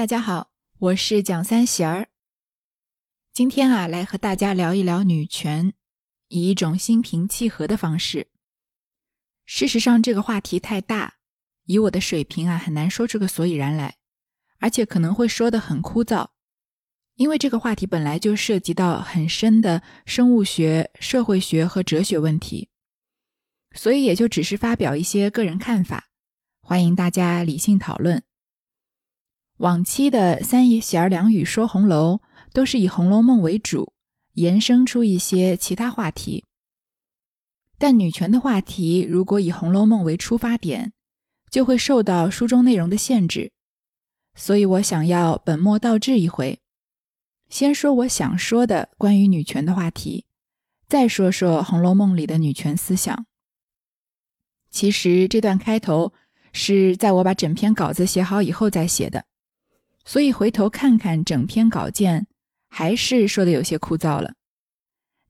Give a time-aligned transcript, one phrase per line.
[0.00, 2.08] 大家好，我是蒋三喜儿。
[3.34, 5.74] 今天啊，来和大家聊一聊女权，
[6.28, 8.28] 以一种心平气和的方式。
[9.44, 11.16] 事实上，这个话题太大，
[11.64, 13.98] 以我的水平啊，很难说出个所以然来，
[14.58, 16.30] 而且可能会说的很枯燥，
[17.16, 22.70] 因为这个话题本来就涉及到很深的生物学、社会学和哲学问题，
[23.76, 26.08] 所以也就只是发表一些个人看法，
[26.62, 28.22] 欢迎大家理性讨论。
[29.60, 32.20] 往期的三言儿两语说红楼，
[32.54, 33.92] 都是以《红楼梦》为主，
[34.32, 36.46] 延伸出一些其他话题。
[37.76, 40.94] 但女权的话题，如果以《红楼梦》为出发点，
[41.50, 43.52] 就会受到书中内容的限制。
[44.34, 46.58] 所以我想要本末倒置一回，
[47.50, 50.24] 先说我想说的关于女权的话题，
[50.88, 53.26] 再说说《红楼梦》里的女权思想。
[54.70, 56.14] 其实这段开头
[56.50, 59.26] 是在我把整篇稿子写好以后再写的。
[60.04, 62.26] 所以回头看看整篇稿件，
[62.68, 64.34] 还是说的有些枯燥了。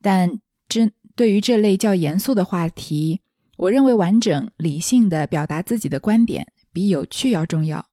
[0.01, 3.21] 但针对于这类较严肃的话题，
[3.57, 7.89] 我认为完整理性的表达自己的观点比有趣要重要。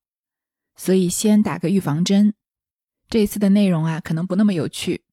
[0.76, 2.36] 所以先打个预防针，
[3.10, 5.04] 这次的内容啊，可能不那么有趣。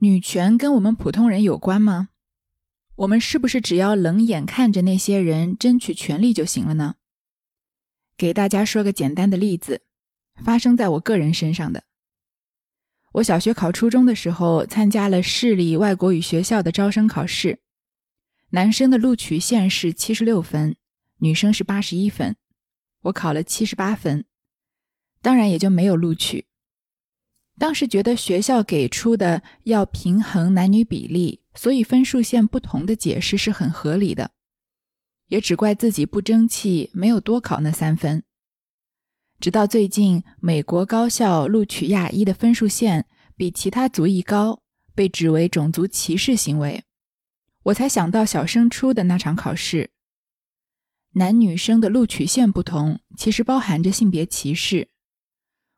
[0.00, 2.08] 女权跟我们普通人有关吗？
[2.96, 6.96] 我们是不是只要冷眼看着那些人争取权利就行了呢？
[8.16, 9.82] 给大家说个简单的例子。
[10.44, 11.84] 发生在我个人身上的。
[13.12, 17.60] 我小学考初中的时候，参加了市里外国语学校的招生考试，
[18.50, 20.76] 男生的录取线是七十六分，
[21.18, 22.36] 女生是八十一分，
[23.02, 24.26] 我考了七十八分，
[25.22, 26.46] 当然也就没有录取。
[27.58, 34.30] 当时觉得学校给出的要平衡男女比例，所以分数线不同的解释是很合理的，
[35.26, 38.22] 也只怪自己不争气，没有多考那三分。
[39.40, 44.62] 直到最近，美国高校录取亚裔的分数线比其他族裔高，
[44.96, 46.82] 被指为种族歧视行为，
[47.62, 49.90] 我才想到小升初的那场考试，
[51.12, 54.88] 男女生的录取线不同，其实包含着性别歧视。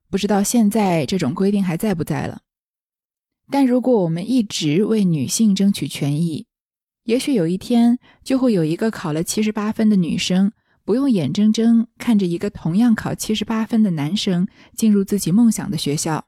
[0.09, 2.41] 不知道现在这种规定还在不在了？
[3.51, 6.47] 但如果我们一直为女性争取权益，
[7.05, 10.51] 也许有一天就会有一个考了七十八分的女生。
[10.85, 16.27] 不用眼睁睁看着一个同样考七十八分的男生进入自己梦想的学校，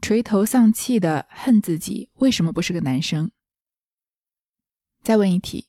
[0.00, 3.30] 垂头丧气的恨自己为什么不是个男生。
[5.02, 5.66] 再问一题：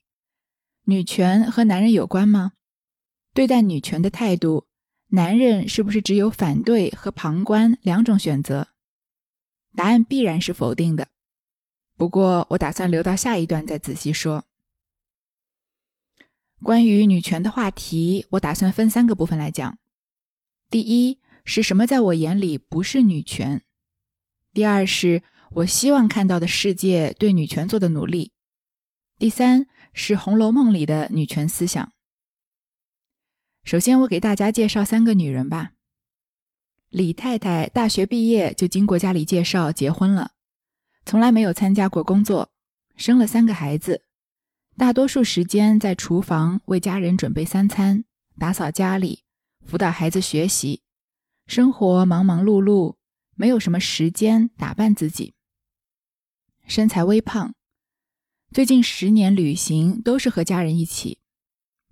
[0.85, 2.51] 女权和男人有关吗？
[3.33, 4.67] 对待女权的态度，
[5.07, 8.67] 男人是不是只有反对和旁观两种选择？
[9.75, 11.07] 答案必然是否定的。
[11.95, 14.45] 不过我打算留到下一段再仔细说。
[16.61, 19.77] 关于女权的话题，我打算分三个部分来讲。
[20.69, 23.59] 第一是什么在我眼里不是女权；
[24.53, 28.31] 第二是我希望看到的世界对女权做的努力；
[29.17, 31.93] 第三是《红楼梦》里的女权思想。
[33.63, 35.71] 首先，我给大家介绍三个女人吧。
[36.89, 40.31] 李太太大学毕业就经过家里介绍结婚了，
[41.05, 42.51] 从来没有参加过工作，
[42.95, 44.03] 生了三个孩子。
[44.79, 48.05] 大多数时间在厨房为家人准备三餐，
[48.37, 49.25] 打扫家里，
[49.65, 50.83] 辅导孩子学习，
[51.47, 52.95] 生活忙忙碌碌，
[53.35, 55.33] 没有什么时间打扮自己。
[56.65, 57.53] 身材微胖，
[58.53, 61.19] 最近十年旅行都是和家人一起，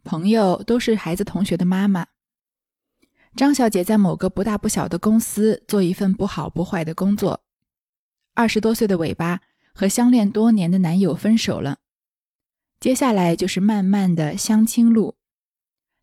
[0.05, 2.07] 朋友都是孩子同学的妈妈。
[3.35, 7.43] 张小姐在某个不大不小的公司做一份不好不坏的工作，
[8.33, 9.41] 二十多岁的尾巴
[9.73, 11.79] 和相恋多年的男友分手了。
[12.79, 15.15] 接下来就是慢慢的相亲路，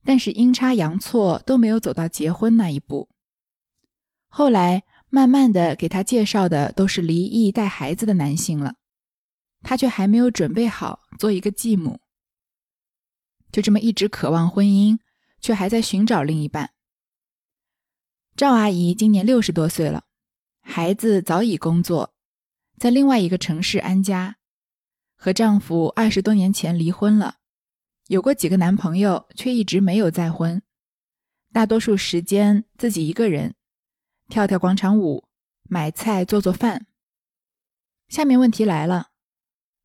[0.04, 3.08] 但是阴差阳错都没有走到结婚那一步。
[4.28, 8.74] 后来慢慢的给他介绍的都是离异带孩子的男性了，
[9.62, 12.00] 他却还没有准备好做一个继母。
[13.52, 14.98] 就这么一直渴望婚姻，
[15.40, 16.70] 却还在寻找另一半。
[18.34, 20.02] 赵阿姨今年六十多岁了，
[20.60, 22.12] 孩子早已工作，
[22.78, 24.38] 在另外一个城市安家。
[25.24, 27.38] 和丈夫二十多年前离婚了，
[28.08, 30.60] 有过几个男朋友，却一直没有再婚。
[31.50, 33.54] 大多数时间自己一个人，
[34.28, 35.26] 跳跳广场舞，
[35.62, 36.86] 买菜做做饭。
[38.06, 39.12] 下面问题来了：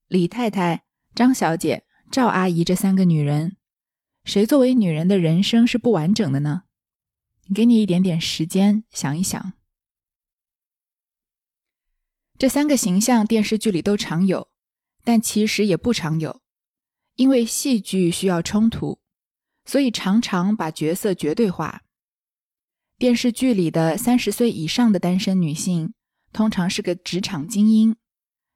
[0.10, 0.84] 李太太、
[1.16, 3.56] 张小姐、赵阿姨这三个女人，
[4.26, 6.64] 谁作为女人的人生是不完整的呢？
[7.56, 9.54] 给你一点点时间想一想。
[12.38, 14.49] 这三个形象电视剧里都常有。
[15.10, 16.40] 但其实也不常有，
[17.16, 19.00] 因为戏剧需要冲突，
[19.66, 21.82] 所以常常把角色绝对化。
[23.00, 25.96] 电视剧里的三十岁以上的单身女性，
[26.32, 27.96] 通常是个职场精英，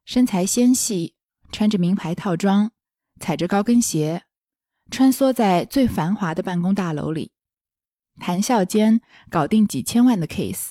[0.05, 1.15] 身材纤细，
[1.51, 2.71] 穿着名牌套装，
[3.19, 4.21] 踩着高跟鞋，
[4.91, 7.31] 穿梭在最繁华的办公大楼里，
[8.19, 9.01] 谈笑间
[9.31, 10.69] 搞定几千万的 case，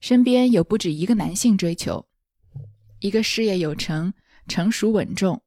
[0.00, 2.08] 身边有不止一个男性追求，
[3.00, 4.14] 一个事业有成、
[4.48, 5.42] 成熟稳重，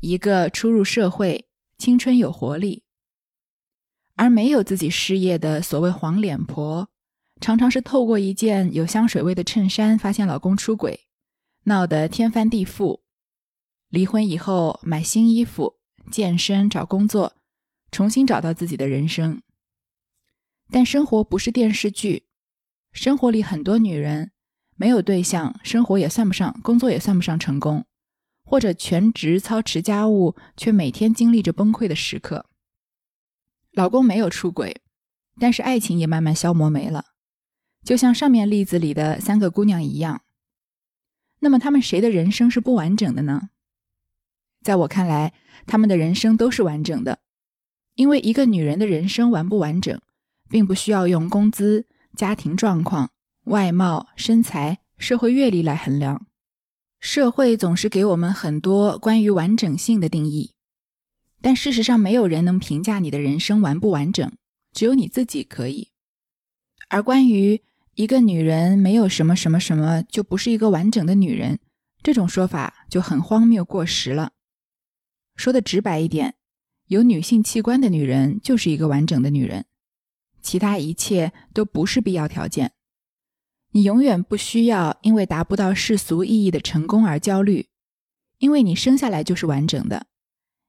[0.00, 1.48] 一个初入社会、
[1.78, 2.84] 青春有活力。
[4.14, 6.88] 而没有自己事业的所谓黄脸婆，
[7.40, 11.00] 常常是透过一件有香水味的衬衫发现老公出轨，
[11.64, 13.00] 闹得天翻地覆。
[13.88, 15.76] 离婚以后买新衣服、
[16.10, 17.34] 健身、找工作，
[17.90, 19.42] 重新找到自己的人生。
[20.70, 22.24] 但生活不是电视剧，
[22.92, 24.32] 生活里很多女人
[24.74, 27.84] 没有对象，生活也算不上，工作也算不上成功，
[28.46, 32.46] 或者全职操持家务，却每天经历着崩溃的时刻。
[33.72, 34.80] 老公没有出轨，
[35.38, 37.06] 但是爱情也慢慢消磨没了，
[37.84, 40.22] 就像上面例子里的三个姑娘一样。
[41.40, 43.50] 那么，她们谁的人生是不完整的呢？
[44.62, 45.34] 在我看来，
[45.66, 47.18] 她们的人生都是完整的，
[47.94, 50.00] 因为一个女人的人生完不完整，
[50.48, 53.10] 并不需要用工资、家庭状况、
[53.44, 56.26] 外貌、身材、社会阅历来衡量。
[57.00, 60.54] 社会总是给我们很多关于完整性的定义。
[61.40, 64.32] 但事实上，没有人能评价你的人生完不完整，
[64.72, 65.92] 只有你自己可以。
[66.88, 67.62] 而关于
[67.94, 71.60] 一个女人没有什么什么什么就不是一个完整的女人，
[72.02, 74.32] 这种说法就很荒谬过时了。
[75.36, 76.34] 说的直白一点，
[76.86, 79.66] 有女性器官的女人就是一个完整的女人，
[80.40, 82.72] 其他一切都不是必要条件。
[83.76, 87.68] 你永远不需要因为达不到世俗意义的成功而焦虑，
[88.38, 90.06] 因为你生下来就是完整的。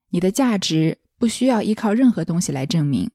[0.10, 3.10] 你的价值不需要依靠任何东西来证明，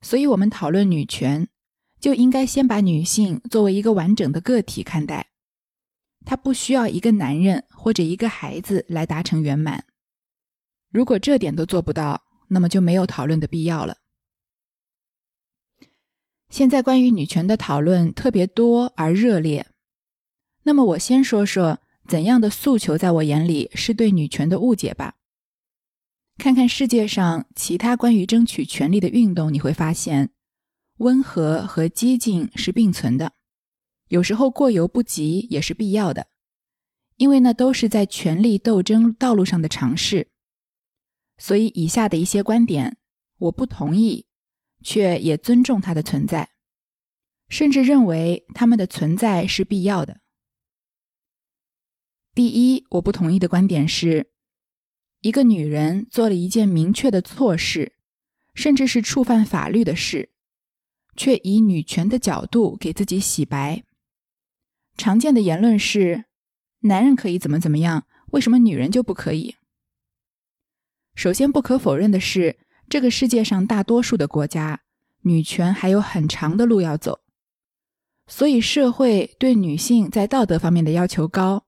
[0.00, 1.46] 所以，我们讨论女权，
[2.00, 5.28] 就应该先把女性作为一个完整的个体看待。
[6.24, 9.84] 她不需要一个男人或者一个孩子来达成圆满。
[10.90, 13.98] 如果这点都做不到，那么就没有讨论的必要了。
[16.48, 19.66] 现在关于女权的讨论特别多而热烈，
[20.62, 25.14] 那么我先说说怎样的诉求在我眼里是对女权的误解吧。
[26.38, 30.30] 看看世界上其他关于争取权利的运动，你会发现，
[30.98, 33.32] 温和和激进是并存的，
[34.08, 36.28] 有时候过犹不及也是必要的，
[37.16, 40.28] 因为那都是在权力斗争道路上的尝试。
[41.38, 42.98] 所以，以下的一些观点
[43.38, 44.25] 我不同意，
[44.86, 46.50] 却也尊重它的存在，
[47.48, 50.20] 甚至认为他们的存在是必要的。
[52.32, 54.30] 第一，我不同意的观点是。
[55.22, 57.94] 一个女人做了一件明确的错事，
[58.54, 60.30] 甚至是触犯法律的事，
[61.16, 63.82] 却以女权的角度给自己洗白。
[64.96, 66.26] 常见的言论是：
[66.80, 69.56] 男人可以怎么怎么样，为什么女人就不可以？
[71.16, 72.56] 首先，不可否认的是，
[72.88, 74.80] 这个世界上大多数的国家，
[75.22, 77.20] 女权还有很长的路要走，
[78.26, 81.64] 所以社会对女性在道德方面的要求高。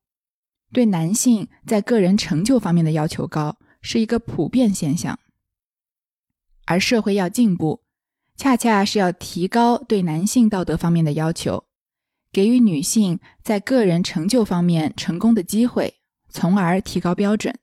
[0.70, 5.18] 对男性在个人成就方面的要求高，是一个普遍现象。
[6.66, 7.80] 而社会要进步，
[8.36, 11.64] 恰恰是要提高对男性道德方面的要求，
[12.30, 15.94] 给予女性在个人成就方面成功的机会，
[16.28, 17.58] 从而提高标准。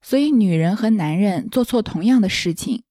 [0.00, 2.84] 所以，女人和男人做错同样的事情，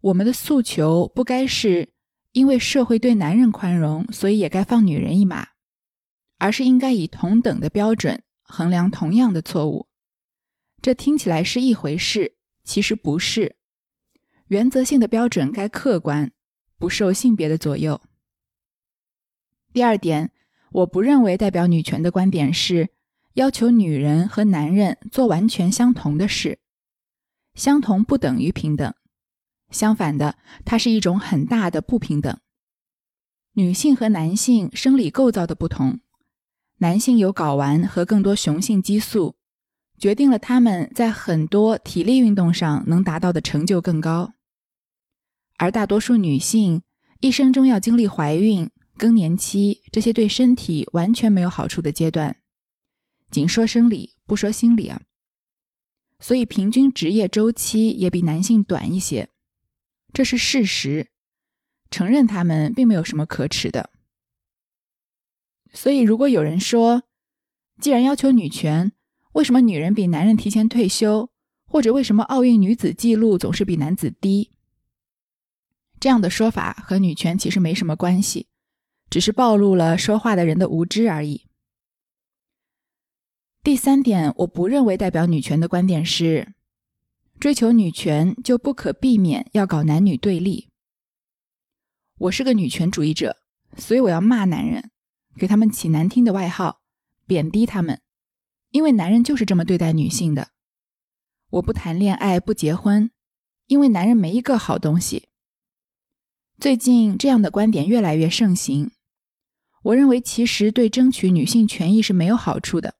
[0.00, 1.90] 我们的诉求不该是
[2.32, 5.48] 因为社会对男人宽容，所以也该放女人一马，
[6.38, 8.22] 而是应该以同等的标准。
[8.46, 9.88] 衡量同样的错误，
[10.82, 13.56] 这听起来是一回事，其实不是。
[14.48, 16.30] 原则性的标准该客观，
[16.78, 18.02] 不受性别的左右。
[19.72, 20.30] 第二点，
[20.72, 22.90] 我不认为代表女权的观点是
[23.34, 26.60] 要求女人和男人做完全相同的事，
[27.54, 28.94] 相同不等于平等。
[29.70, 32.38] 相反的，它是一种很大的不平等。
[33.54, 36.00] 女性和男性生理构造的不同。
[36.78, 39.34] 男性有睾丸和更多雄性激素，
[39.98, 44.34] 决定了他们在很多体力运动上能达到的成就更高。
[45.56, 46.82] 而大多数女性
[47.20, 52.36] 一生中要经历怀孕、更年期这些对身体完全没有好处的阶段，
[53.34, 55.02] 仅说生理不说心理啊。
[56.20, 59.28] 所以平均职业周期也比男性短一些，
[60.12, 61.08] 这是事实。
[61.90, 63.90] 承认他们并没有什么可耻的。
[65.72, 67.02] 所以，如果有人说，
[67.80, 68.92] 既然要求女权，
[69.32, 71.30] 为什么女人比男人提前退休，
[71.66, 74.52] 或者为什么奥运女子纪录总是比男子低？
[75.98, 78.46] 这样的说法和女权其实没什么关系，
[79.10, 81.46] 只是暴露了说话的人的无知而已。
[83.64, 86.52] 第三点，我不认为代表女权的观点是，
[87.40, 90.68] 追求女权就不可避免要搞男女对立。
[92.18, 93.38] 我是个女权主义者，
[93.78, 94.90] 所以我要骂男人，
[95.38, 96.82] 给他们起难听的外号，
[97.26, 98.02] 贬低他们，
[98.68, 100.48] 因为男人就是这么对待女性的。
[101.52, 103.10] 我不谈恋爱，不结婚，
[103.66, 105.30] 因为男人没一个好东西。
[106.60, 108.90] 最近这样的观点越来越盛行，
[109.84, 112.96] 我认为其实对争取女性权益是没有好处的。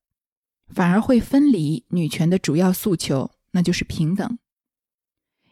[0.74, 4.38] 反而会分离女权的主要诉求，那就是平等。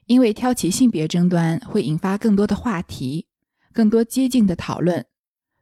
[0.07, 3.29] 因为挑起性别争端会引发更多的话题，
[3.73, 5.07] 更多激进的讨论，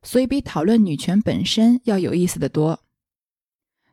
[0.02, 2.83] 所以比讨论女权本身要有意思的多。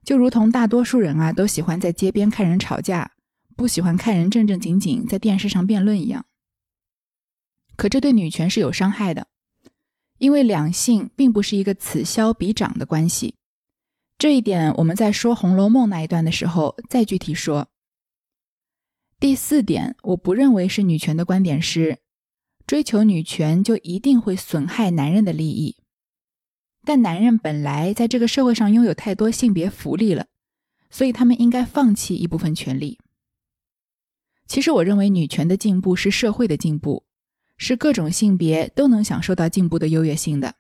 [0.04, 3.12] 就如同大多数人啊都喜欢在街边看人吵架，
[3.58, 6.26] 不喜欢看人正正经经在电视上辩论一样。
[7.76, 9.28] 可这对女权是有伤害的，
[10.18, 13.36] 因为两性并不是一个此消彼长的关系。
[14.18, 17.70] 这一点我们在说《红楼梦》那一段的时候再具体说。
[19.20, 22.00] 第四点，我不认为是女权的观点是，
[22.66, 25.78] 追求女权就一定会损害男人的利益。
[26.84, 30.26] 但男人本来在这个社会上拥有太多性别福利了，
[30.90, 32.98] 所以他们应该放弃一部分权利。
[34.48, 37.06] 其实我认为女权的进步是社会的进步，
[37.58, 40.56] 是各种性别都能享受到进步的优越性的。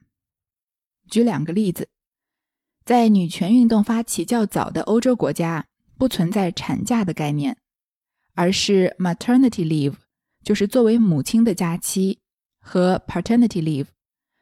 [1.09, 1.89] 举两个例子。
[2.87, 5.67] 在女权运动发起较早的欧洲国家，
[5.97, 7.57] 不存在产假的概念，
[8.33, 9.95] 而是 maternity leave，
[10.41, 12.21] 就是作为母亲的假期，
[12.61, 13.87] 和 paternity leave，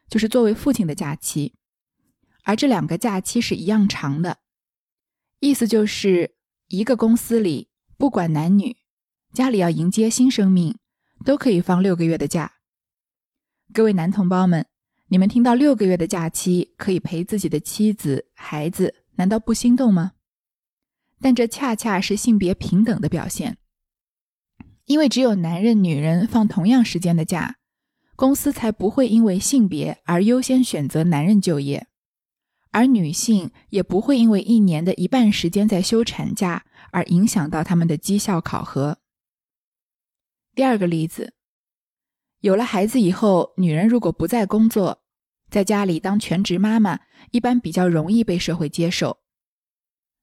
[0.08, 1.54] 就是作为父亲的假期。
[2.44, 4.38] 而这两个假期是一样长的，
[5.40, 6.36] 意思就是
[6.68, 8.76] 一个公司里不管男女，
[9.32, 10.78] 家里要迎接新生命，
[11.24, 12.52] 都可以放六个月的假。
[13.74, 14.64] 各位男同胞们。
[15.08, 20.14] 你们听到六个月的假期可以陪自己的妻子、孩子，难道不心动吗？
[21.20, 23.56] 但这恰恰是性别平等的表现，
[24.86, 27.56] 因为只有男人、女人放同样时间的假，
[28.16, 31.86] 公司才不会因为性别而优先选择男人就业，
[32.72, 38.98] 而女性也不会因为一年的一半时间在休产假而影响到他们的绩效考核。
[40.56, 41.35] 第二个例子。
[42.46, 45.02] 有了孩子以后，女人如果不再工作，
[45.50, 47.00] 在家里当全职妈妈，
[47.32, 49.18] 一般比较容易被社会接受。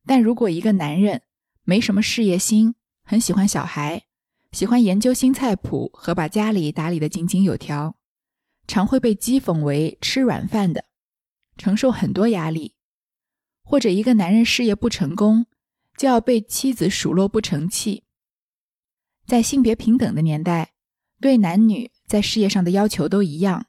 [0.06, 1.24] 但如果一个男人
[1.64, 4.04] 没什么事业心，很喜欢小孩，
[4.54, 7.98] 喜欢研究新菜谱和把家里打理得井井有条，
[8.68, 10.86] 常会被讥讽为吃软饭的，
[11.58, 12.76] 承受很多压力。
[13.66, 15.48] 或者一个男人事业不成功，
[15.98, 18.06] 就要被妻子数落不成器。
[19.26, 20.72] 在性别平等的年代，
[21.20, 21.92] 对男女。
[22.14, 23.66] 在事业上的要求都一样，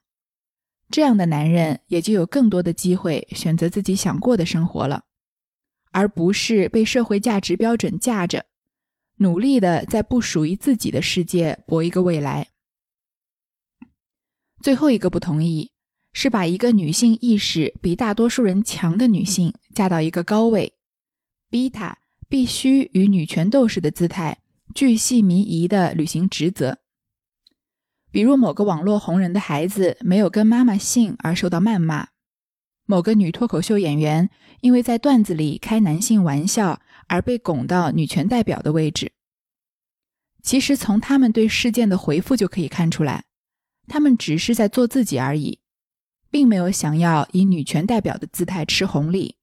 [0.91, 5.05] 这样的男人也就有更多的机会选择自己想过的生活了，
[5.93, 8.45] 而不是被社会价值标准架着，
[9.17, 12.49] 努力的在不属于自己的世界搏一个未来。
[14.63, 15.73] 最后一个不同意
[16.13, 20.75] 是把一个女性意识比大多数人强的女性架到一个高位，
[21.49, 21.97] 逼她
[22.29, 24.43] 必须与女权斗士的姿态
[24.75, 26.84] 巨细靡遗的履行职责。
[28.14, 32.11] 比如某个网络红人的孩子没有跟妈妈姓而受到谩骂，
[32.87, 34.30] 某个女脱口秀演员
[34.61, 39.11] 因为在段子里开男性玩笑而被拱到女权代表的位置。
[40.44, 43.25] 其实从他们对事件的回复就可以看出来，
[43.88, 45.59] 他们只是在做自己而已，
[46.30, 49.35] 并没有想要以女权代表的姿态吃红利。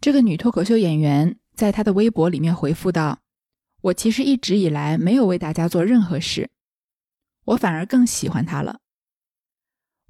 [0.00, 3.20] 这个女脱口秀演员在她的微博里面回复道
[3.82, 6.50] ：“我其实一直以来没有为大家做任何事。”
[7.44, 8.80] 我反而更喜欢她了。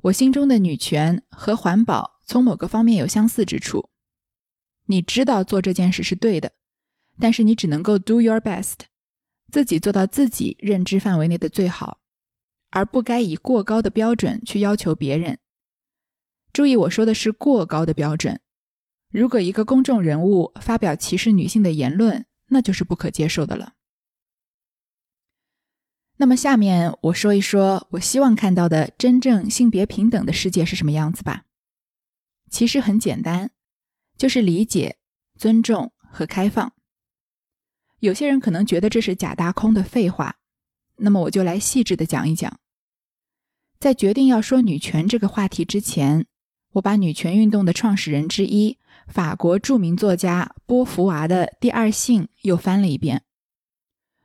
[0.02, 3.90] 我心中的女权和环保从某个方面有相似之处。
[4.86, 6.52] 你知道做这件事是对的，
[7.18, 8.78] 但是你只能够 do your best，
[9.52, 12.00] 自己做到自己认知范围内的最好，
[12.70, 15.38] 而不该以过高的标准去要求别人。
[16.52, 18.40] 注意，我说的是过高的标准。
[19.12, 23.74] 如果一个公众人物发表歧视女性的言论，那就是不可接受的了。
[26.20, 31.44] 那么下面我说一说，我希望看到的真正性别平等的世界是什么样子吧。
[32.50, 33.52] 其实很简单，
[34.18, 34.98] 就是理解、
[35.38, 36.74] 尊重和开放。
[38.00, 40.36] 有些人可能觉得这是假大空的废话，
[40.96, 42.60] 那么我就来细致的讲一讲。
[43.78, 46.26] 在决定要说女权这个话题之前，
[46.72, 48.76] 我把女权运动的创始人之一、
[49.08, 53.22] 法国著名作家波伏娃的《第二性》又翻了一遍。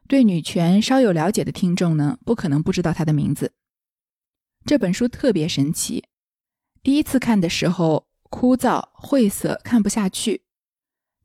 [0.08, 3.54] 对女权稍有了解的听众呢，不可能不知道她的名字。
[4.66, 6.06] 这本书特别神奇。
[6.84, 10.44] 第一次看的时候枯燥晦涩，看不下去，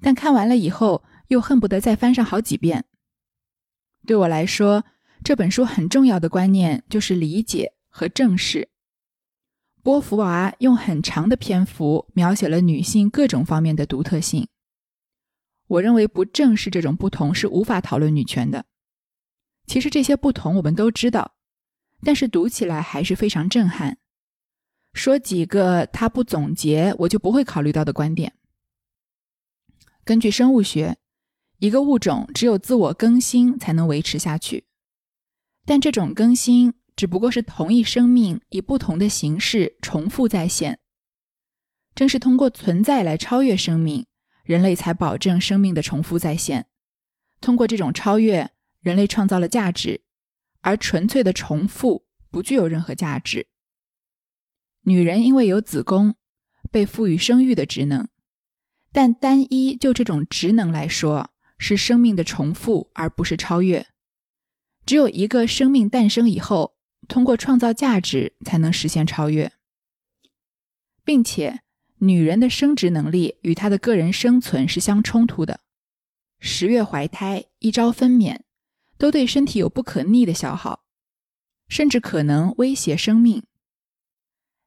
[0.00, 2.86] 但看完了以后又恨不得再翻上好几遍。
[4.06, 4.84] 对我来说，
[5.22, 8.70] 这本书很重要的观念就是理解和正视。
[9.82, 14.48] 波伏娃用很长的篇幅描写了女性各种方面的独特性。
[15.66, 18.64] 我认为不正视这种不同是无法讨论女权的。
[19.70, 21.36] 其实这些不同我们都知道，
[22.02, 23.98] 但是读起来还是非常震撼。
[24.94, 28.32] 说几个他不总结我就不会考虑到的观点。
[30.02, 30.98] 根据生物学，
[31.60, 34.64] 一个物种只有自我更新才能维持下去，
[35.64, 36.74] 但这种更新。
[36.96, 40.80] 只不过是同一生命以不同的形式重复再现。
[41.94, 44.04] 正是通过存在来超越生命，
[44.42, 46.66] 人类才保证生命的重复再现。
[47.40, 48.50] 通过这种超越，
[48.80, 50.02] 人类创造了价值，
[50.60, 53.48] 而纯粹的重复不具有任何价值。
[54.82, 56.14] 女人因为有子宫，
[56.70, 58.08] 被赋予生育的职能，
[58.92, 63.86] 但单一就这种职能来说，是生命的重复，而不是超越。
[64.84, 66.76] 只有一个生命诞生以后。
[67.08, 69.50] 通过创造价值才能实现超越，
[71.02, 71.60] 并且
[71.96, 75.60] 女人的生殖能力与她的个人生存是相冲突的。
[76.38, 78.42] 十月怀胎、一朝分娩，
[79.00, 80.84] 都对身体有不可逆的消耗，
[81.66, 83.42] 甚至可能威胁生命。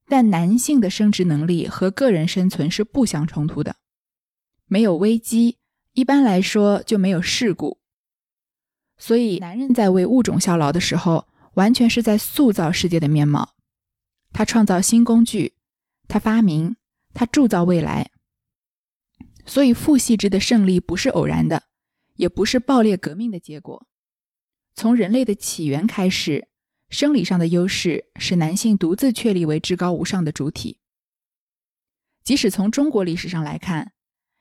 [0.07, 3.77] 但男性的生殖能力和个人生存是不相冲突的。
[4.65, 5.59] 没有危机，
[5.93, 7.79] 一般来说就没有事故。
[8.97, 11.29] 所以，男人在为物种效劳的时候。
[11.55, 13.53] 完全是在塑造世界的面貌，
[14.31, 15.53] 他创造新工具，
[16.07, 16.77] 他发明，
[17.13, 18.09] 他铸造未来。
[19.45, 21.65] 所以，父系制的胜利不是偶然的，
[22.15, 23.85] 也不是暴烈革命的结果。
[24.75, 26.47] 从人类的起源开始，
[26.89, 30.79] 生理上的优势使男性独自确立为至高无上的主体。
[32.23, 33.93] 即使从中国历史上来看，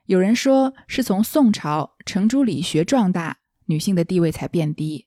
[0.06, 5.06] 有人说是从宋朝程朱理学壮大，女性的地位才变低。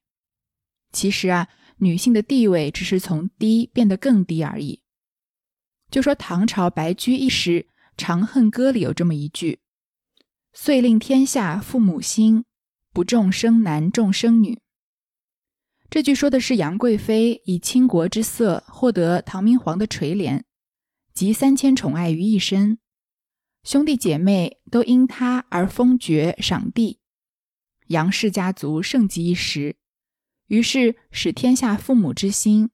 [0.91, 1.47] 其实啊。
[1.79, 4.81] 女性的地位只是从低变得更低而已。
[5.91, 9.59] 就说唐朝白居易诗《长恨歌》里有这么一句
[10.55, 12.45] ：“遂令天下父母心，
[12.93, 14.61] 不重生男重生女。”
[15.89, 20.43] 这句说的是杨贵妃以倾国之色获得唐明皇的垂怜，
[21.13, 22.79] 集三千宠爱于一身，
[23.63, 26.99] 兄弟姐妹都因她而封爵赏地，
[27.87, 29.77] 杨氏家族盛极一时。
[30.47, 32.69] 于是使天下父母之心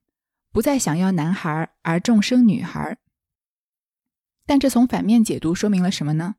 [0.50, 2.98] 不再想要男孩而重生女孩，
[4.44, 6.34] 但这从反面解读说明了什么呢？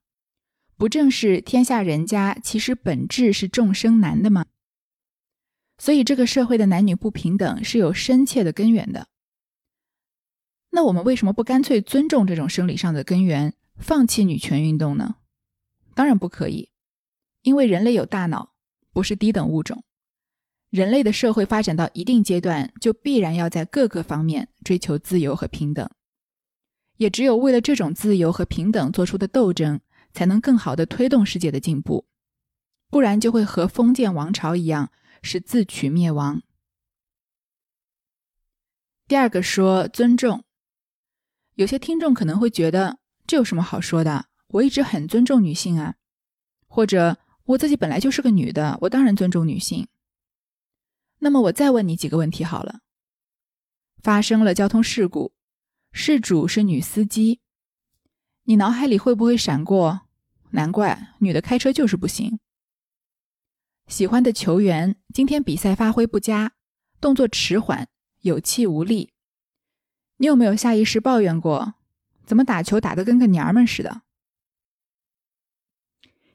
[0.76, 4.46] 不正是天下人家其实本质是重生男的吗？
[5.84, 9.10] 所以这个社会的男女不平等是有深切的根源的。
[10.70, 15.16] 那我们为什么不干脆尊重这种生理上的根源，放弃女权运动呢？
[15.94, 16.70] 当然不可以，
[17.42, 18.54] 因为人类有大脑，
[18.94, 19.84] 不是低等物种。
[20.70, 25.90] 人类的社会发展到一定阶段，就必然要在各个方面追求自由和平等。
[26.96, 29.82] 也只有为了这种自由和平等做出的斗争，
[30.14, 32.06] 才能更好的推动世界的进步。
[32.90, 34.90] 不然就会和封建王朝一样，
[35.24, 36.44] 是自取灭亡。
[39.08, 40.44] 第二个说尊重，
[41.56, 44.28] 有些听众可能会觉得这有什么好说的？
[44.50, 45.96] 我一直很尊重女性啊，
[46.68, 49.88] 或者我自己本来就是个女的，我当然尊重女性。
[51.20, 52.82] 那么我再问你几个问题好了。
[54.02, 55.34] 发生了交通事故，
[55.92, 57.40] 事主是女司机，
[58.44, 60.02] 你脑海里会不会闪过？
[60.52, 62.40] 难怪女的开车就是不行。
[63.88, 66.54] 喜欢的球员今天比赛发挥不佳，
[67.02, 67.88] 动作迟缓，
[68.22, 69.12] 有气无力，
[70.18, 71.76] 你有没有下意识抱怨过？
[72.26, 74.02] 怎么打球打得跟个娘们似的？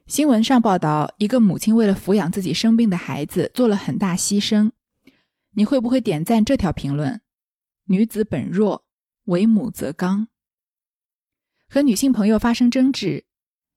[0.05, 4.71] 新闻上报道，一个母亲为了抚养自己生病的孩子，做了很大牺牲。
[5.51, 7.21] 你会不会点赞这条评论？
[7.85, 8.85] 女子本弱，
[9.25, 10.27] 为母则刚。
[11.67, 13.25] 和女性朋友发生争执，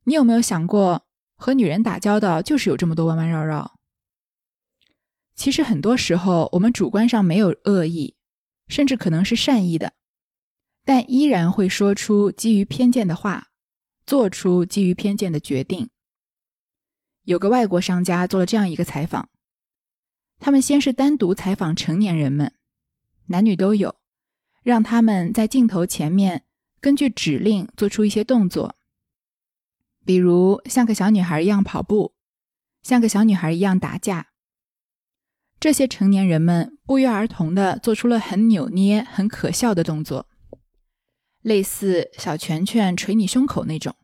[0.05, 1.07] 你有没有想过，
[1.42, 3.76] 和女人打交道就是有这么多弯弯绕绕？
[5.35, 8.14] 其实很多时候，我们主观上没有恶意，
[8.68, 9.94] 甚至可能是善意的，
[10.85, 13.48] 但依然会说出基于偏见的话，
[14.07, 15.90] 做出基于偏见的决定。
[17.24, 19.28] 有个外国商家做了这样一个采访。
[20.38, 22.55] 他们先是单独采访成年人们，
[23.26, 23.96] 男女都有，
[24.62, 26.44] 让他们在镜头前面
[26.81, 28.76] 根据指令做出一些动作，
[30.05, 32.15] 比如像个小女孩一样跑步，
[32.83, 34.29] 像个小女孩一样打架。
[35.61, 40.29] 这些成年人们不约而同地做出了很扭捏、很可笑的动作，
[41.41, 43.95] 类似小拳拳捶你胸口那种。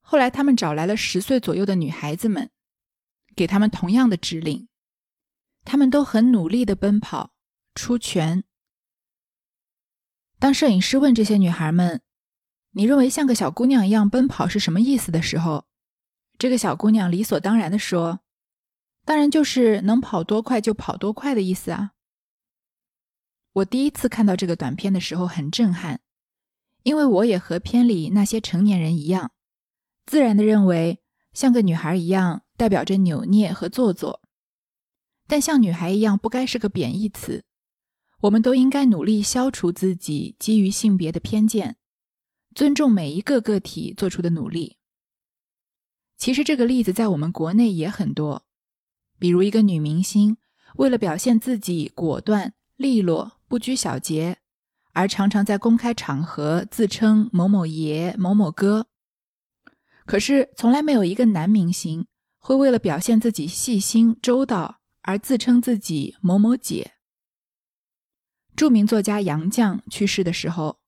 [0.00, 2.50] 后来，他们找来了十岁左右的女孩子们，
[3.34, 4.68] 给他们同样的指令。
[5.64, 7.32] 他们都很努力地奔跑、
[7.74, 8.44] 出拳。
[10.38, 12.02] 当摄影师问这些女孩们
[12.74, 15.64] ：“你认为像个小姑娘一样奔跑是什么意思？”的时候，
[16.38, 18.20] 这个小姑娘理所当然地说
[19.06, 21.92] ：“当然就是能跑多快就跑多快的意思啊！”
[23.54, 26.00] 我第一次看到这个短片的时候很震撼，
[26.82, 29.30] 因为我也和片里那些成年人一样，
[30.06, 31.00] 自然地认为
[31.32, 34.20] 像个女孩一样代表着扭捏和做作。
[35.28, 37.44] 但像女孩一样不该是个贬义词，
[38.22, 41.76] 我们都应该努力消除自己基于性别的偏见，
[42.54, 44.76] 尊重每一个个体做出的努力。
[46.16, 48.44] 其实这个例子在我们国内也很多，
[49.18, 50.36] 比如一个女明星
[50.76, 54.38] 为了表现自己果断、利落、不拘小节，
[54.92, 58.86] 而常常在公开场合自称某某爷、某某哥。
[60.06, 62.06] 可是从来没有一个男明星
[62.38, 64.80] 会为了表现自己细心周到。
[65.06, 66.92] 而自称自己某某姐。
[68.56, 70.80] 著名作家杨绛去世的时候，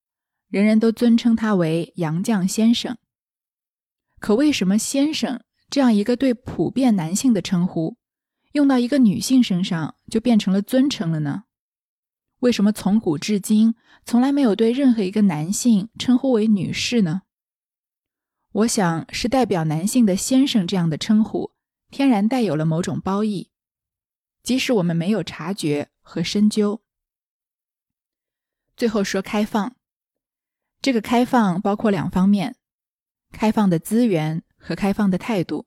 [0.48, 2.96] 人人都尊称他为杨绛先生。
[4.18, 7.96] 可为什么“先生”这样一个对普遍男性的称呼，
[8.52, 11.44] 用到一个女性身上就变成了尊称了呢？
[12.40, 17.22] 为什么从古至今从来没有对任何一个男性称呼为女士呢？
[18.52, 21.52] 我想是代表男性的“先生”这样的称呼，
[21.90, 23.50] 天然带有了某种褒义。
[24.42, 26.82] 即使我们没有察觉和深究，
[28.76, 29.76] 最后说开放，
[30.87, 32.55] 这个开放包括两方面：
[33.33, 35.66] 开放的资源和开放的态度。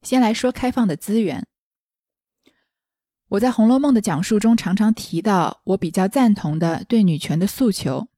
[0.00, 1.46] 先来说开放的资源。
[3.28, 8.08] 我在《红楼梦》的讲述中常常提到，我比较赞同的对女权的诉求，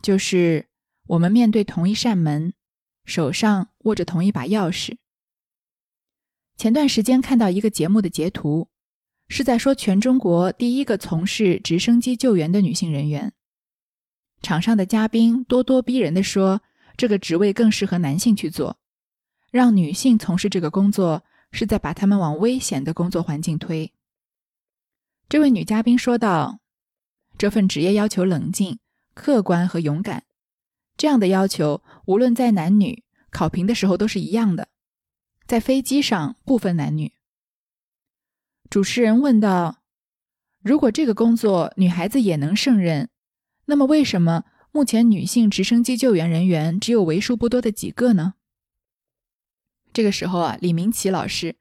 [0.00, 0.70] 就是
[1.08, 2.54] 我们面对同一扇门，
[3.04, 4.96] 手上握着同一把钥匙。
[6.56, 8.70] 前段时间看到一个节目的截图。
[9.28, 13.34] 是在说全中国第一个从事直升机救援的女性人员。
[14.42, 16.62] 场上的嘉宾咄咄逼人地说，
[16.96, 18.78] 这个职位更适合男性去做，
[19.50, 23.92] 让女性从事这个工作是在把他们往危险的工作环境推。
[25.28, 26.60] 这位女嘉宾说道
[27.36, 28.78] ：“这份职业要求冷静、
[29.14, 30.24] 客观和勇敢，
[30.96, 34.68] 这样的要求无论在男女考评的时候都是一样的，
[35.46, 37.12] 在飞机上不分男女。”
[38.70, 39.82] 主持人问道
[40.62, 43.08] ：“如果这个工作女孩子也能胜任，
[43.70, 48.34] 那么为什么目前女性直升机救援人员只有为数不多的几个呢？”
[49.92, 51.56] 这个时候啊，李明启老师，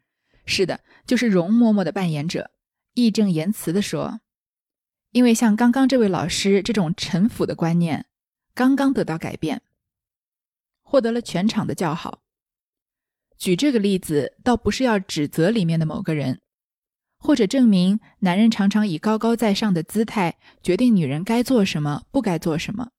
[0.45, 2.51] 是的，就是容嬷嬷的扮演者，
[2.93, 4.21] 义正言辞地说
[5.11, 8.05] ：“因为像刚刚这位老师这种臣服的观念，
[8.53, 9.61] 刚刚得到改变，
[10.81, 12.21] 获得了全场的叫好。”
[13.37, 16.39] 举这个例子，倒不是要指责里面的某个人。
[17.19, 22.91] 或者证明男人常常以高高在上的姿态决定女人该做什么、不该做什么，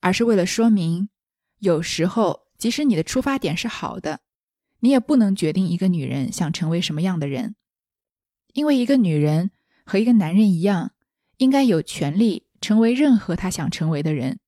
[0.00, 1.08] 而是为了说明，
[1.58, 4.20] 有时候即使你的出发点是好的，
[4.80, 7.56] 你也不能决定一个女人想成为什么样的人，
[8.54, 9.50] 因为一个女人
[9.84, 10.92] 和一个男人一样，
[11.38, 14.38] 应该有权利成为任何她想成为的人，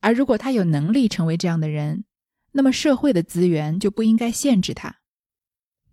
[0.00, 2.04] 而如果她有能力成为这样的人，
[2.52, 4.97] 那么社会的资源就不应该限制她。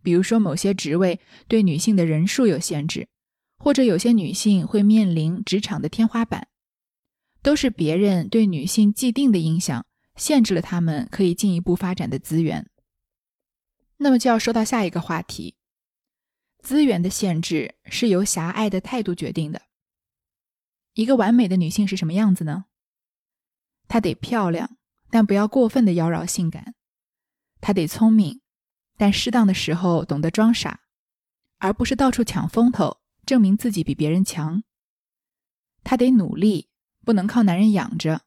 [0.06, 3.08] 比如说，某些职位对女性的人数有限制，
[3.58, 6.48] 或者有些女性会面临职场的天花板，
[7.42, 9.84] 都是别人对女性既定的影响
[10.16, 12.70] 限制了她们可以进一步发展的资源。
[13.98, 15.56] 那么就要说到下一个话题：
[16.60, 19.64] 资源的限制是由狭隘的态度决定的。
[20.94, 22.66] 一个完美的女性是什么样子呢？
[23.88, 24.78] 她得漂亮，
[25.10, 26.74] 但不要过分的妖娆性感；
[27.60, 28.42] 她得聪明。
[28.98, 30.82] 但适当的时候懂得装傻，
[31.58, 34.64] 而不是到处抢风头，证明自己比别人强。
[35.84, 36.70] 他得努力，
[37.04, 38.22] 不能靠男人养着，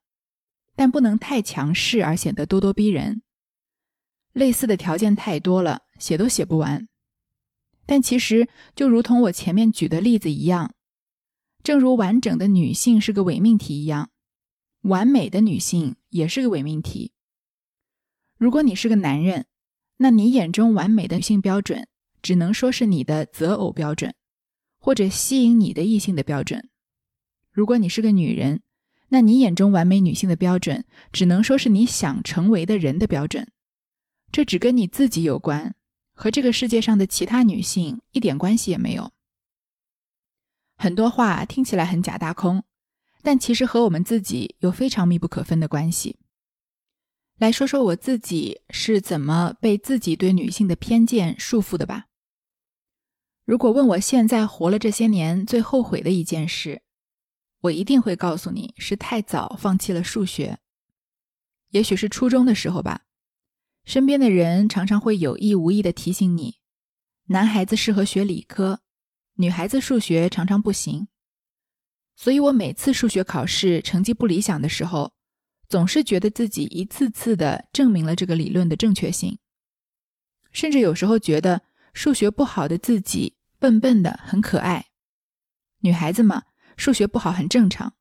[0.76, 3.22] 但不能太强势而显得咄咄逼人。
[4.32, 6.88] 类似的条件太多了，写都写不完。
[7.86, 10.74] 但其实就如同我前面举的例子一样，
[11.62, 14.10] 正如完整的女性是个伪命题一样，
[14.82, 17.12] 完美的女性也是个伪命题。
[18.36, 19.46] 如果你是个男人，
[19.98, 21.86] 那你眼中完美的女性标准，
[22.22, 24.14] 只能说是你的择偶标准，
[24.78, 26.68] 或者吸引你的异性的标准。
[27.52, 28.62] 如果你是个女人，
[29.08, 33.50] 那你眼中完美女性的标准，只能说是你想成为的人的标准。
[34.30, 35.74] 这只跟你自己有关，
[36.12, 39.10] 和这个世界上的其他女性一点关系也没有。
[40.76, 42.62] 很多话听起来很假大空，
[43.22, 46.18] 但其实和我们自己有非常密不可分的关系。
[47.38, 52.06] 来说说我自己是怎么被自己对女性的偏见束缚的吧。
[53.44, 56.82] 如果问我现在活了这些年最后悔的一件事，
[57.60, 60.58] 我一定会告诉你是太早放弃了数学。
[61.70, 63.02] 也许是初中的时候吧，
[63.84, 66.56] 身边的人常常会有意无意的提醒你，
[67.26, 68.80] 男孩子适合学理科，
[69.34, 71.06] 女孩子数学常常不行。
[72.16, 75.12] 所以我每次数学考试成绩不理想的时候，
[75.68, 79.38] 总是觉得自己一次次的证明了这个理论的正确性，
[80.50, 84.86] 甚至有时候觉得数学不好的自己笨笨的很可爱。
[85.80, 86.44] 女孩子嘛，
[86.76, 87.94] 数学不好很正常。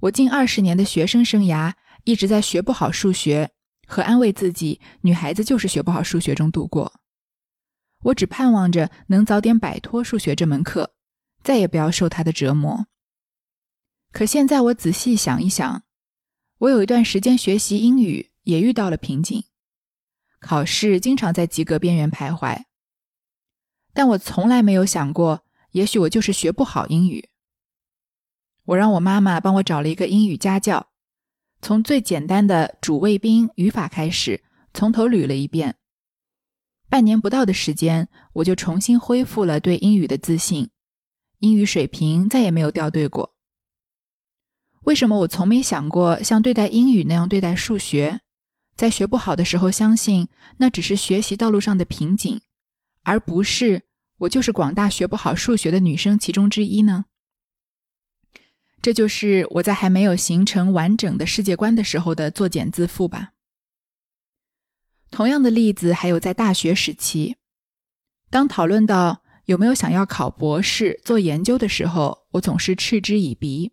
[0.00, 3.50] 我近二十年的学生生涯一直在学不好数学
[3.86, 7.00] 和安慰自己女孩子就是学不好数学中度过。
[8.04, 10.94] 我只盼望着能早点摆脱数学这门课，
[11.42, 12.86] 再也不要受它的折磨。
[14.12, 15.85] 可现在我仔细想一想。
[16.58, 19.44] 我有一段时间学习英语也遇到了瓶颈，
[20.40, 22.64] 考试经常在及格边缘徘徊。
[23.92, 27.28] 但我从来没有想过，也许我就是学不好英语。
[28.64, 30.88] 我让我妈妈帮我找了一个英语家教，
[31.60, 34.42] 从最简单的主谓宾语法开始，
[34.72, 35.76] 从头捋了一遍。
[36.88, 40.70] 半年不到的时间，我就重新恢复了对英语的自信，
[41.40, 43.35] 英语水平再也没有掉队过。
[44.86, 48.20] 为什么我从没想过像对待英语那样对待数学？
[48.76, 52.40] 在学不好的时候，相信那只是学习道路上的瓶颈，
[53.02, 53.82] 而不是
[54.18, 57.06] 我就是广大学不好数学的女生其中之一呢？
[58.80, 63.32] 这就是我在还没有形成完整的世界观的时候的作茧自缚吧。
[65.10, 67.34] 同样的例子还有在大学时期，
[68.30, 73.72] 当讨论到有没有想要考博士做研究的时候，我总是嗤之以鼻。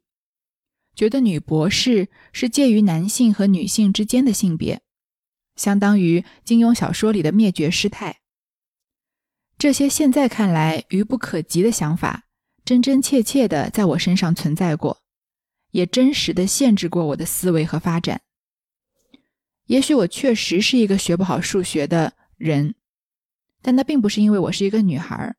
[0.95, 4.81] 觉得女博士是介于男性和女性之间的性别，
[5.55, 8.19] 相当于金庸小说里的灭绝师太。
[9.57, 12.25] 这些现在看来愚不可及的想法，
[12.65, 15.01] 真真切切的在我身上存在过，
[15.71, 18.21] 也真实的限制过我的思维和发展。
[19.67, 22.75] 也许我确实是一个学不好数学的人，
[23.61, 25.35] 但那并不是因为我是一个女孩，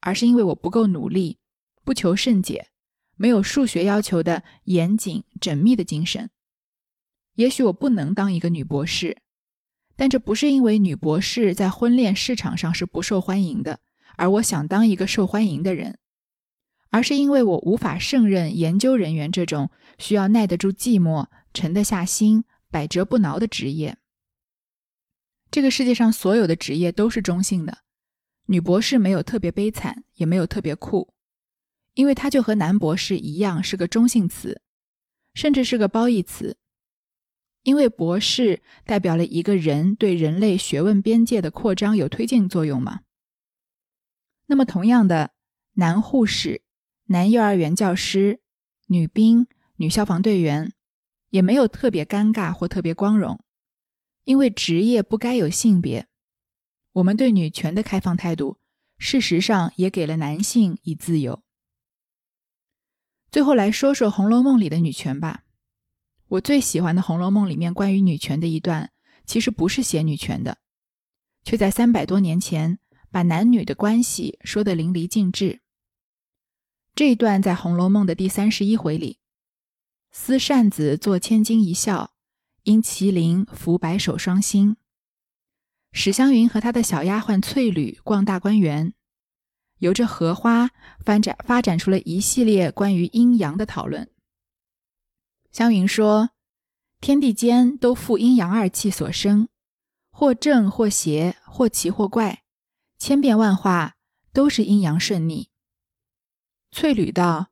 [0.00, 1.38] 而是因为我不够努力，
[1.82, 2.68] 不求甚解。
[3.16, 6.30] 没有数学要求的严谨缜密的精神，
[7.34, 9.18] 也许我不能当一个女博士，
[9.96, 13.80] 但这不是因为女博士在婚恋市场上是不受欢迎的，
[14.16, 15.98] 而我想当一个受欢迎的人，
[16.90, 23.96] 而是因为我无法胜任研究人员这种需要耐得住寂寞、沉得下心、百折不挠的职业。
[25.52, 27.78] 这个世界上所有的职业都是中性的，
[28.46, 31.13] 女博士没有特别悲惨，也没有特别酷。
[31.94, 34.60] 因为它就和男博士一样是个中性词，
[35.32, 36.58] 甚至是个褒义词。
[37.62, 43.00] 因为博士代表了一个人对人类学问边界的扩张有推进作用嘛。
[44.46, 45.30] 那么同样的，
[45.74, 46.62] 男护士、
[47.06, 48.40] 男幼儿园教师、
[48.88, 50.72] 女兵、女消防队员，
[51.30, 53.42] 也没有特别尴尬或特别光荣，
[54.24, 56.06] 因为职业不该有性别。
[56.92, 58.58] 我们对女权的开放态度，
[58.98, 61.43] 事实上也给了男性以自由。
[63.34, 65.42] 最后来说说《红楼梦》里的女权吧。
[66.28, 68.92] 我最喜欢的《红楼梦》里面关于女权的一段，
[69.26, 70.58] 其实不是写女权的，
[71.42, 72.78] 却在三百多年前
[73.10, 75.62] 把男女的关系说得淋漓尽致。
[76.94, 79.18] 这一段在《红楼梦》的第三十一回里，
[80.12, 82.12] 撕扇子作千金一笑，
[82.62, 84.76] 因麒麟伏白首双星。
[85.90, 88.94] 史湘云和她的小丫鬟翠缕逛大观园。
[89.84, 90.70] 由着荷花
[91.04, 94.10] 发展发展出了一系列关于阴阳的讨论。
[95.52, 96.30] 湘云说
[97.02, 99.46] ：“天地间都负阴阳二气所生，
[100.10, 102.44] 或正或邪，或奇或怪，
[102.98, 103.96] 千变万化，
[104.32, 105.50] 都是阴阳顺逆。”
[106.72, 107.50] 翠缕道：“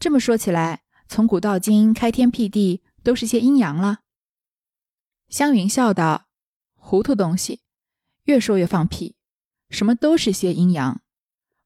[0.00, 4.00] 这么说起来，从古到今，开天辟地都是些阴阳了。”
[5.30, 6.26] 湘云笑道
[6.74, 7.60] ：“糊涂东西，
[8.24, 9.14] 越说越放屁，
[9.70, 11.00] 什么都是些阴阳。”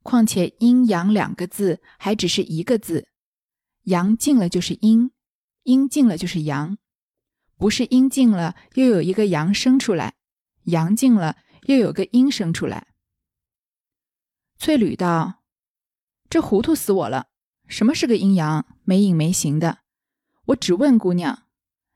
[0.02, 3.08] 况且阴阳两个字还只是一个字，
[3.84, 5.10] 阳尽了就是阴，
[5.64, 6.78] 阴尽了就是阳，
[7.56, 10.14] 不是阴尽了又有一个阳生出来，
[10.64, 12.88] 阳尽了又有个阴生出来。
[14.58, 15.42] 翠缕道
[16.28, 17.28] ：“这糊涂死我了！
[17.66, 18.66] 什么是个阴阳？
[18.84, 19.80] 没影没形的。
[20.46, 21.46] 我只问姑娘，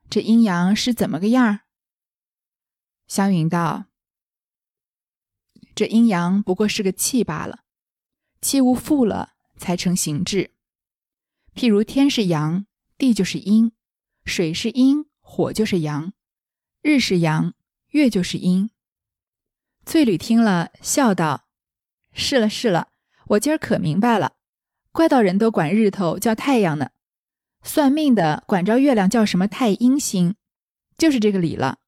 [0.09, 1.61] 这阴阳是怎么个样？”
[3.09, 3.87] 湘云道
[5.75, 7.64] ：“这阴阳不过是个气罢了，
[8.45, 10.51] 气物复了才成形质。
[11.55, 12.67] 譬如天是阳，
[12.99, 13.71] 地就是阴；
[14.27, 16.13] 水是阴，火就是阳；
[16.83, 17.55] 日是阳，
[17.93, 18.69] 月就是阴。
[19.87, 21.47] 翠缕听了，笑道
[22.13, 22.89] ：“是了是了，
[23.29, 24.35] 我今儿可明白了，
[24.93, 26.91] 怪道人都管日头叫太阳呢，
[27.63, 30.35] 算命的管着月亮叫什么太阴星，
[30.99, 31.79] 就是这个理了。”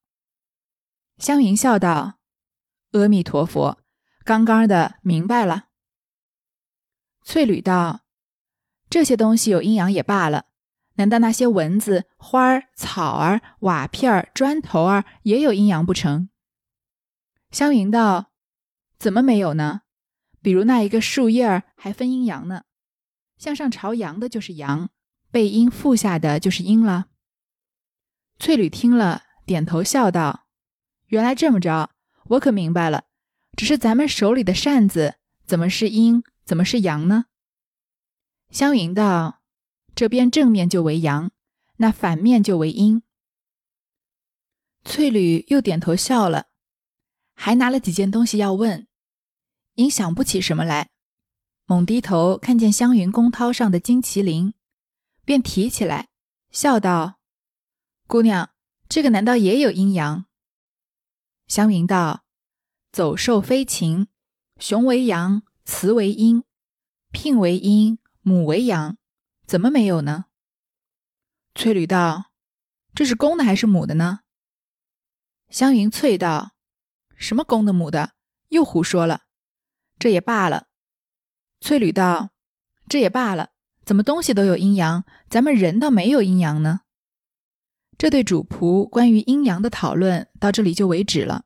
[1.21, 2.17] 湘云笑道
[2.93, 3.77] ：“阿弥陀佛，
[4.25, 5.65] 刚刚的明白了。”
[7.29, 8.05] 翠缕道
[8.89, 10.45] ：“这些东西有阴阳也罢了，
[10.93, 16.29] 难道那些蚊子、花儿、草儿、瓦片儿、砖头儿也有阴阳不成？”
[17.51, 18.31] 湘云道
[18.97, 19.81] ：“怎么没有呢？
[20.41, 22.63] 比如那一个树叶儿还分阴阳呢，
[23.37, 24.89] 向上朝阳的就是阳，
[25.29, 27.07] 背阴覆下的就是阴了。”
[28.39, 30.45] 翠缕听了，点头笑道。
[31.07, 31.89] 原来这么着，
[32.29, 33.03] 我可明白了。
[33.57, 37.25] 只是咱们手里的扇子怎么是阴，怎么是阳呢？
[38.51, 39.41] 湘云道
[39.93, 41.29] ：“这边正面就为阳，
[41.75, 43.03] 那反面就为阴。”
[44.85, 46.47] 翠缕又点头笑了，
[47.33, 48.87] 还拿了几件东西要问，
[49.73, 50.89] 因想不起什么来，
[51.65, 54.53] 猛低头看见湘云公绦上的金麒麟，
[55.25, 56.07] 便提起来，
[56.49, 57.19] 笑道
[58.07, 58.51] ：“姑娘，
[58.87, 60.27] 这个难道也有阴阳？”
[61.47, 62.23] 湘云道
[62.93, 64.07] ：“走兽飞禽，
[64.57, 66.45] 雄为阳，雌为阴，
[67.11, 68.97] 聘为阴，母为阳，
[69.45, 70.27] 怎么没有呢？”
[71.53, 72.31] 翠缕道
[72.95, 74.21] ：“这是公的还是母的呢？”
[75.51, 76.53] 湘云啐道
[77.17, 78.13] ：“什么公的母的？
[78.47, 79.23] 又胡说了！
[79.99, 80.67] 这也罢了。”
[81.59, 82.29] 翠缕道
[82.87, 83.49] ：“这也罢了，
[83.83, 86.81] 怎么东西都有阴阳，咱们人倒没有阴阳呢？”
[87.99, 91.43] 这对主仆关于阴阳的讨论到这里就为止了，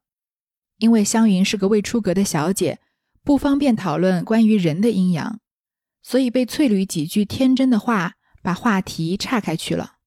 [0.78, 2.80] 因为湘云是个未出阁的小姐，
[3.24, 5.40] 不方便讨论关于人的阴阳，
[6.02, 9.98] 所以被翠缕几句天真的话把话题岔开去了。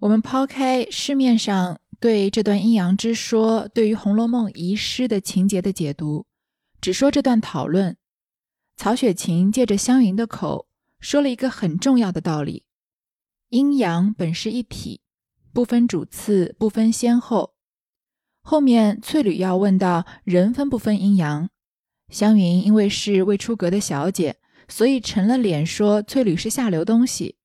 [0.00, 6.26] 我们抛开市面上对这段阴阳之说对于《红楼梦》遗失的情节的解读，
[6.80, 7.96] 只说这段讨论，
[8.76, 10.66] 曹雪芹借着湘云的口
[10.98, 12.64] 说了一个很重要的道理。
[13.50, 15.00] 阴阳本是一体，
[15.52, 17.53] 不分主次，不分先后。
[18.46, 21.48] 后面翠缕要问到人分不分阴阳，
[22.10, 24.36] 湘云因为是未出阁的小姐，
[24.68, 27.38] 所以沉了脸说翠缕是下流东西。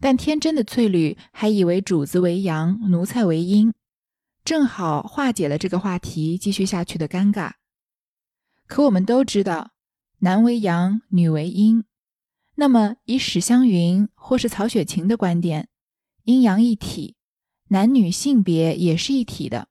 [0.00, 3.74] 但天真的翠缕还以为主子为阳，奴才为阴，
[4.44, 7.54] 正好化解了这个话题继续下去的尴尬。
[8.68, 9.72] 可我们都知道，
[10.20, 11.82] 男为阳，女为阴。
[12.54, 15.68] 那么，以史湘云或是曹雪芹的观点，
[16.22, 17.16] 阴阳一体，
[17.70, 19.66] 男女性别也是一体的。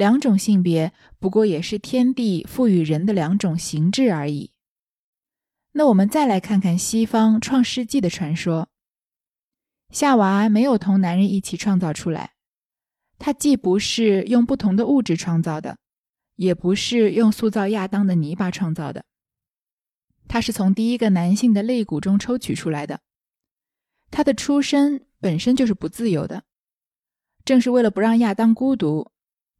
[0.00, 4.50] 两种性别不过也是天地赋予人的两种形制而已。
[5.72, 8.70] 那我们再来看看西方《创世纪》的传说，
[9.90, 12.32] 夏娃没有同男人一起创造出来，
[13.18, 15.76] 她既不是用不同的物质创造的，
[16.36, 19.04] 也不是用塑造亚当的泥巴创造的。
[20.26, 23.00] 他是从第一个男性的肋骨中抽取出来的，
[24.10, 26.44] 他的出身本身就是不自由的。
[27.44, 29.10] 正是为了不让亚当孤独，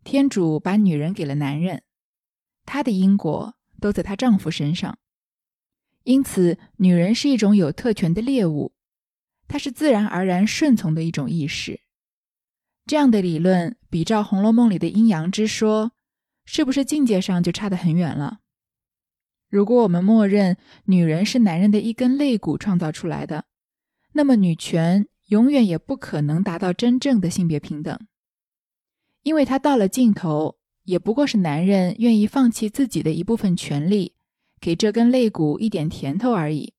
[0.05, 1.83] 天主把女人给了男人，
[2.65, 4.99] 她的因果都在她丈夫身上。
[6.05, 8.73] 因此，女人是一种有特权的猎物，
[9.47, 11.81] 她是自然而然顺从的一种意识。
[12.87, 15.93] 这样的理论比照《红楼梦》里的阴阳之说，
[16.45, 18.41] 是不是境界上就差得很远了？
[19.49, 23.45] 如果我们默认女人是男人的一根肋骨创造出来的，
[24.13, 27.99] 那么女权永远也不可能达到真正的性别平等，
[29.23, 34.15] 因为它到了尽头，也不过是男人愿意放弃自己的一部分权利，
[34.61, 36.75] 给这根肋骨一点甜头而已。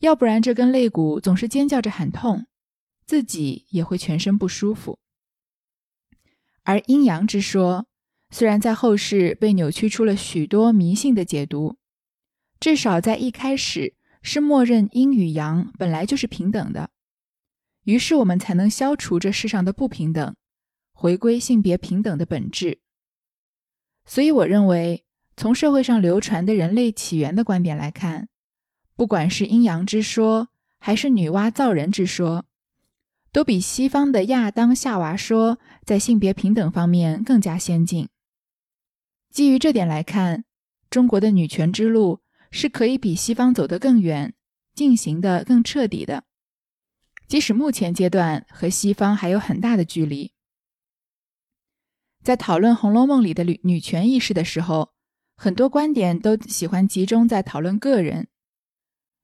[0.00, 2.46] 要不然，这根肋骨总是尖叫着喊痛，
[3.06, 4.98] 自己也会全身不舒服。
[6.62, 7.86] 而阴阳之说。
[8.34, 11.76] 虽然在后世被扭曲出了许多迷信的解读，
[12.58, 16.88] 至少在一开始是默认阴与阳本来就是平等的，
[17.84, 20.34] 于是我们才能消除这世上的不平等，
[21.02, 22.78] 回归性别平等的本质。
[24.06, 25.04] 所以，我认为
[25.36, 28.28] 从社会上流传的人类起源的观点来看，
[28.94, 32.44] 不管是阴阳之说，还是女娲造人之说，
[33.32, 38.08] 都比西方的亚当夏娃说在性别平等方面更加先进。
[39.28, 40.44] 基于这点来看，
[40.88, 42.20] 中国的女权之路
[42.52, 44.34] 是可以比西方走得更远、
[44.72, 46.22] 进行的更彻底的，
[47.26, 50.30] 即使目前阶段和西方还有很大的距离。
[52.22, 54.90] 在讨论《红楼梦》里的女女权意识的时候，
[55.36, 58.28] 很多观点都喜欢集中在讨论个人，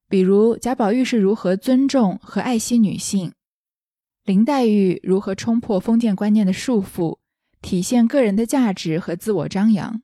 [0.09, 3.35] 比如贾宝玉是如何尊重和爱惜女性，
[4.25, 7.19] 林黛玉如何冲破封建观念的束缚，
[7.63, 10.03] 体现个人的价值和自我张扬，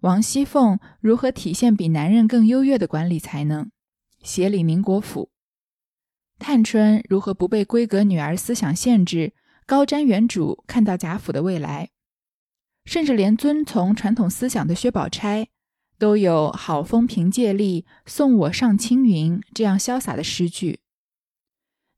[0.00, 3.70] 王熙凤如何体现比男人更优越的管理才能，
[4.24, 5.30] 协理宁国府，
[6.40, 9.34] 探春如何不被闺阁女儿思想限制。
[9.66, 11.90] 高瞻远瞩，看到贾府的未来，
[12.84, 15.48] 甚至连遵从传统思想的薛宝钗，
[15.98, 20.80] 都有“好风凭借力，送我上青云”这样潇洒的诗句。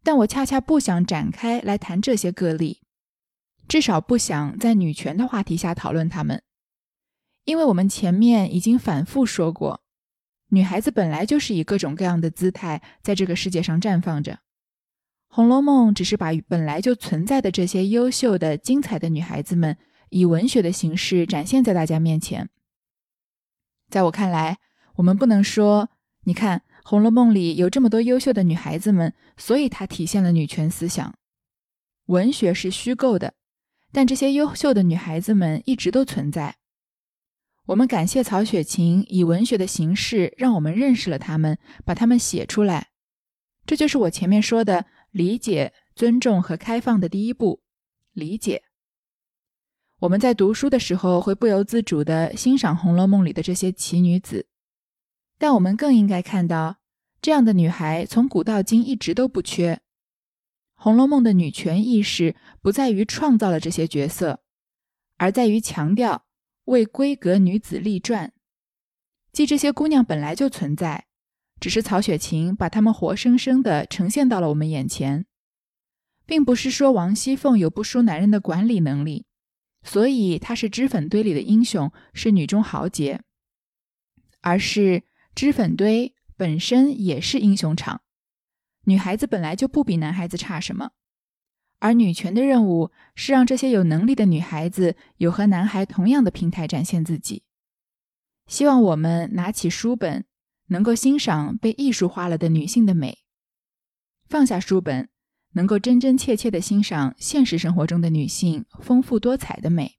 [0.02, 2.82] 但我恰恰不想展开来谈这些个例，
[3.66, 6.42] 至少不想在女权的话题下讨论他们，
[7.44, 9.82] 因为我们前面已经反复说过，
[10.50, 14.32] 女孩子本来就是以各种各样的姿态在这个世界上绽放着。
[15.34, 19.76] 《红楼梦》只是把本来就存在的这些优秀的、精彩的女孩子们，
[20.10, 22.48] 以文学的形式展现在大家面前。
[23.90, 24.58] 在我看来，
[24.94, 25.88] 我们不能说，
[26.22, 31.12] 你看《红楼梦》里有这么多优秀的女孩子们，所以它体现了女权思想。
[32.06, 33.34] 文学是虚构的，
[33.90, 36.58] 但这些优秀的女孩子们一直都存在。
[37.66, 42.90] 我们感谢曹雪芹以文学的形式让我们认识了她们，把她们写出来。
[43.66, 44.86] 这就是我前面说的。
[45.14, 47.62] 理解、尊重和开放的第一步，
[48.14, 48.64] 理解。
[50.00, 54.48] 我们在读书的时候会不由自主地欣赏《红楼梦》里的这些奇女子，
[55.38, 56.78] 但我们更应该看到，
[57.22, 59.74] 这样的女孩从古到今一直都不缺。
[60.74, 64.42] 《红楼梦》的女权意识不在于创造了这些角色，
[65.16, 66.26] 而在于强调
[66.64, 68.32] 为闺阁女子立传，
[69.30, 71.06] 即这些姑娘本来就存在。
[71.64, 75.24] 只是曹雪芹把他们活生生的呈现到了我们眼前，
[76.26, 79.24] 并不是说王熙凤有不输男人的管理能力，
[79.82, 83.22] 所以她是脂粉堆里的英雄，是女中豪杰，
[84.42, 85.04] 而是
[85.34, 88.02] 脂粉堆本身也是英雄场，
[88.84, 90.90] 女孩子本来就不比男孩子差什么，
[91.78, 97.42] 而女权的任务是让这些有能力的女孩子有和男孩同样的平台展现自己，
[98.46, 100.26] 希望我们拿起书本。
[100.68, 103.18] 能够欣赏被艺术化了的女性的美，
[104.26, 105.08] 放下书本，
[105.52, 109.98] 能够真真切切的欣赏现实生活中的女性丰富多彩的美。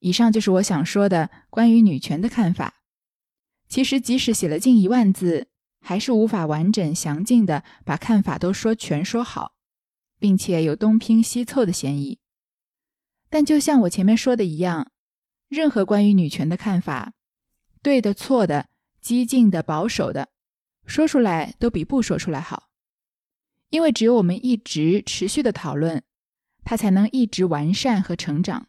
[0.00, 2.82] 以上就是我想说的关于女权的看法。
[3.68, 5.48] 其实，即使写了近一万字，
[5.80, 9.54] 还是无法完整详尽的把看法都说全说好，
[10.18, 12.18] 并且有东拼西凑的嫌疑。
[13.28, 14.90] 但就像我前面说的一样，
[15.48, 17.12] 任何关于女权的看法，
[17.82, 18.70] 对的、错的。
[19.08, 20.28] 激进的、保守的，
[20.84, 22.68] 说出来都比不说出来好，
[23.70, 26.02] 因为只有我们一直持续的讨论，
[26.62, 28.68] 它才能一直完善和成长。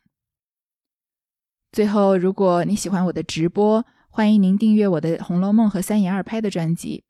[1.73, 7.03] 最后，如果你喜欢我的直播，欢迎您订阅我的《红楼梦》和三言二拍的专辑。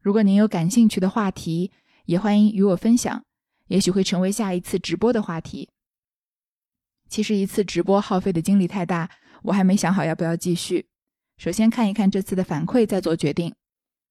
[0.00, 1.72] 如果您有感兴趣的话题，
[2.04, 3.24] 也欢迎与我分享，
[3.66, 5.70] 也许会成为下一次直播的话题。
[7.08, 9.10] 其实一次直播耗费的精力太大，
[9.42, 10.89] 我还没想好要不要继续。
[11.40, 13.54] 首先看一看这次的反馈，再做决定。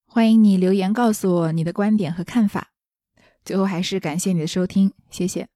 [0.07, 2.71] 欢迎你留言告诉我你的观点和看法。
[3.45, 5.47] 最后还是感谢你的收听，谢谢。